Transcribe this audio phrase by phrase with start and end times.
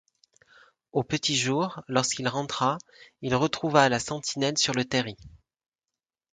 [0.93, 2.79] Au petit jour, lorsqu’il rentra,
[3.21, 5.15] il retrouva la sentinelle sur le terri.